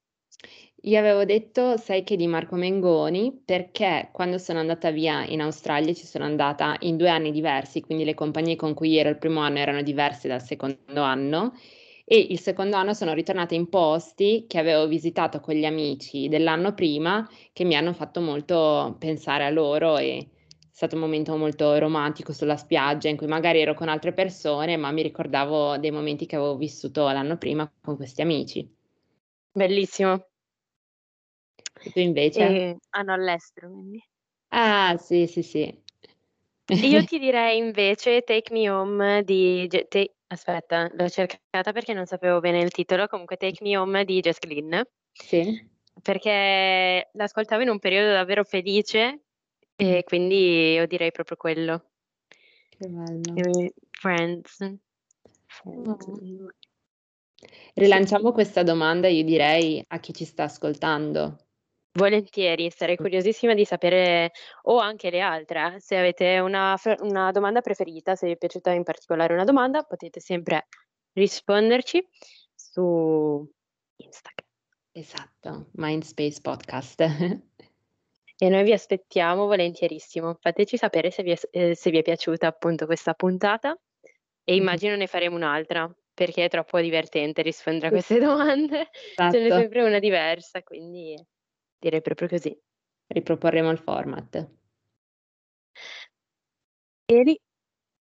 Io 0.85 0.99
avevo 0.99 1.23
detto 1.25 1.77
Sai 1.77 2.03
che 2.03 2.15
di 2.17 2.27
Marco 2.27 2.55
Mengoni, 2.55 3.41
perché 3.45 4.09
quando 4.11 4.37
sono 4.37 4.59
andata 4.59 4.91
via 4.91 5.25
in 5.25 5.41
Australia 5.41 5.93
ci 5.93 6.05
sono 6.05 6.25
andata 6.25 6.75
in 6.81 6.97
due 6.97 7.09
anni 7.09 7.31
diversi, 7.31 7.81
quindi 7.81 8.03
le 8.03 8.13
compagnie 8.13 8.55
con 8.57 8.73
cui 8.73 8.97
ero 8.97 9.09
il 9.09 9.17
primo 9.17 9.39
anno 9.39 9.59
erano 9.59 9.81
diverse 9.81 10.27
dal 10.27 10.41
secondo 10.41 11.01
anno 11.01 11.53
e 12.05 12.17
il 12.29 12.37
secondo 12.39 12.75
anno 12.75 12.93
sono 12.93 13.13
ritornata 13.13 13.55
in 13.55 13.69
posti 13.69 14.45
che 14.47 14.57
avevo 14.59 14.85
visitato 14.87 15.39
con 15.39 15.53
gli 15.55 15.63
amici 15.65 16.27
dell'anno 16.27 16.73
prima 16.73 17.25
che 17.53 17.63
mi 17.63 17.75
hanno 17.75 17.93
fatto 17.93 18.19
molto 18.19 18.95
pensare 18.99 19.45
a 19.45 19.49
loro 19.49 19.97
e 19.97 20.17
è 20.17 20.27
stato 20.69 20.95
un 20.95 21.01
momento 21.01 21.35
molto 21.37 21.77
romantico 21.77 22.33
sulla 22.33 22.57
spiaggia 22.57 23.07
in 23.07 23.15
cui 23.15 23.27
magari 23.27 23.61
ero 23.61 23.73
con 23.73 23.87
altre 23.87 24.11
persone, 24.13 24.75
ma 24.75 24.91
mi 24.91 25.01
ricordavo 25.01 25.77
dei 25.77 25.91
momenti 25.91 26.25
che 26.25 26.35
avevo 26.35 26.57
vissuto 26.57 27.03
l'anno 27.09 27.37
prima 27.37 27.71
con 27.81 27.95
questi 27.95 28.21
amici. 28.21 28.69
Bellissimo. 29.53 30.32
E 31.81 31.91
tu 31.91 31.99
invece? 31.99 32.41
E 32.41 32.77
hanno 32.91 33.13
all'estero, 33.13 33.69
quindi. 33.71 34.03
Ah, 34.49 34.97
sì, 34.97 35.27
sì, 35.27 35.41
sì. 35.41 35.83
Io 36.67 37.03
ti 37.05 37.19
direi 37.19 37.57
invece 37.57 38.21
Take 38.21 38.53
Me 38.53 38.69
Home 38.69 39.23
di 39.23 39.67
te 39.67 40.13
aspetta, 40.27 40.89
l'ho 40.93 41.09
cercata 41.09 41.71
perché 41.71 41.93
non 41.93 42.05
sapevo 42.05 42.39
bene 42.39 42.59
il 42.59 42.71
titolo, 42.71 43.07
comunque 43.07 43.37
Take 43.37 43.63
Me 43.63 43.77
Home 43.77 44.05
di 44.05 44.19
Jess 44.19 44.39
Glynn. 44.39 44.81
Sì. 45.11 45.71
Perché 46.01 47.09
l'ascoltavo 47.13 47.61
in 47.61 47.69
un 47.69 47.79
periodo 47.79 48.11
davvero 48.11 48.43
felice 48.43 49.21
e 49.75 49.97
mm. 49.97 49.99
quindi 50.05 50.73
io 50.73 50.87
direi 50.87 51.11
proprio 51.11 51.37
quello. 51.37 51.91
Che 52.69 52.87
bello. 52.87 53.71
Friends. 53.91 54.57
Friends. 55.45 56.07
Oh. 56.07 56.49
Rilanciamo 57.75 58.31
questa 58.31 58.63
domanda, 58.63 59.07
io 59.07 59.23
direi, 59.23 59.83
a 59.87 59.99
chi 59.99 60.13
ci 60.13 60.25
sta 60.25 60.43
ascoltando. 60.43 61.37
Volentieri, 61.95 62.71
sarei 62.71 62.95
curiosissima 62.95 63.53
di 63.53 63.65
sapere 63.65 64.31
o 64.63 64.79
anche 64.79 65.11
le 65.11 65.21
altre, 65.21 65.75
eh, 65.75 65.79
se 65.79 65.95
avete 65.95 66.39
una 66.39 66.75
una 67.01 67.31
domanda 67.31 67.61
preferita, 67.61 68.15
se 68.15 68.25
vi 68.25 68.31
è 68.33 68.37
piaciuta 68.37 68.71
in 68.71 68.83
particolare 68.83 69.33
una 69.33 69.43
domanda, 69.43 69.83
potete 69.83 70.19
sempre 70.19 70.67
risponderci 71.13 72.03
su 72.55 73.47
Instagram. 73.97 74.49
Esatto, 74.91 75.69
Mindspace 75.73 76.41
Podcast. 76.41 77.05
E 78.35 78.49
noi 78.49 78.63
vi 78.63 78.73
aspettiamo 78.73 79.45
volentierissimo. 79.45 80.37
Fateci 80.41 80.75
sapere 80.75 81.11
se 81.11 81.23
vi 81.23 81.31
è 81.31 81.37
ehm, 81.51 81.73
se 81.73 81.91
vi 81.91 81.99
è 81.99 82.01
piaciuta 82.01 82.47
appunto 82.47 82.85
questa 82.87 83.13
puntata 83.13 83.79
e 84.43 84.55
immagino 84.55 84.95
ne 84.95 85.07
faremo 85.07 85.35
un'altra, 85.35 85.89
perché 86.13 86.45
è 86.45 86.49
troppo 86.49 86.81
divertente 86.81 87.41
rispondere 87.41 87.87
a 87.87 87.89
queste 87.91 88.19
domande. 88.19 88.89
Ce 88.91 89.23
n'è 89.29 89.45
Esatto. 89.45 89.61
sempre 89.61 89.83
una 89.83 89.99
diversa, 89.99 90.61
quindi 90.63 91.15
Direi 91.83 92.01
proprio 92.01 92.29
così. 92.29 92.57
Riproporremo 93.07 93.69
il 93.69 93.77
format. 93.77 94.49
Eli, 97.03 97.37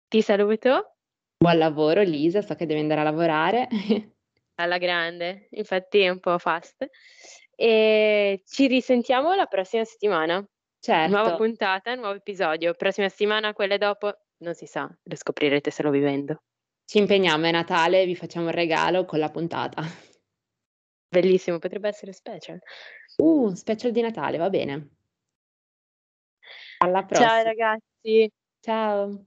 ti 0.08 0.20
saluto. 0.20 0.96
Buon 1.36 1.58
lavoro 1.58 2.02
Lisa, 2.02 2.42
so 2.42 2.56
che 2.56 2.66
devi 2.66 2.80
andare 2.80 3.02
a 3.02 3.04
lavorare. 3.04 3.68
Alla 4.58 4.78
grande, 4.78 5.46
infatti 5.52 6.00
è 6.00 6.08
un 6.08 6.18
po' 6.18 6.38
fast. 6.38 6.88
E 7.54 8.42
ci 8.44 8.66
risentiamo 8.66 9.36
la 9.36 9.46
prossima 9.46 9.84
settimana. 9.84 10.44
Certo. 10.80 11.14
Nuova 11.14 11.36
puntata, 11.36 11.94
nuovo 11.94 12.16
episodio. 12.16 12.74
Prossima 12.74 13.08
settimana, 13.08 13.52
quelle 13.52 13.78
dopo, 13.78 14.12
non 14.38 14.54
si 14.54 14.66
sa, 14.66 14.90
lo 15.00 15.14
scoprirete 15.14 15.70
solo 15.70 15.90
vivendo. 15.90 16.42
Ci 16.84 16.98
impegniamo, 16.98 17.46
è 17.46 17.52
Natale, 17.52 18.06
vi 18.06 18.16
facciamo 18.16 18.46
un 18.46 18.52
regalo 18.52 19.04
con 19.04 19.20
la 19.20 19.30
puntata. 19.30 19.82
Bellissimo, 21.08 21.58
potrebbe 21.58 21.88
essere 21.88 22.12
special. 22.12 22.58
Uh, 23.16 23.52
special 23.54 23.92
di 23.92 24.00
Natale, 24.02 24.36
va 24.36 24.50
bene. 24.50 24.90
Alla 26.78 27.04
prossima. 27.04 27.28
Ciao 27.28 27.42
ragazzi. 27.42 28.30
Ciao. 28.60 29.26